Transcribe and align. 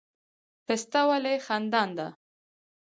پسته 0.65 1.01
ولې 1.09 1.33
خندان 1.45 1.89
ده؟ 1.97 2.07